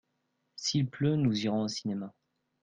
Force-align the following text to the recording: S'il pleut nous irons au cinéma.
S'il 0.55 0.89
pleut 0.89 1.15
nous 1.15 1.45
irons 1.45 1.61
au 1.61 1.67
cinéma. 1.67 2.11